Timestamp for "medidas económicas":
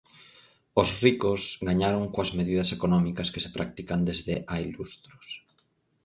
2.39-3.31